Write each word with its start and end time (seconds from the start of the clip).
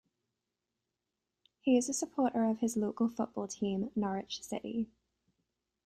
He 1.59 1.77
is 1.77 1.87
a 1.87 1.93
supporter 1.93 2.45
of 2.45 2.57
his 2.57 2.75
local 2.75 3.07
football 3.07 3.47
team 3.47 3.91
Norwich 3.95 4.41
City. 4.41 4.89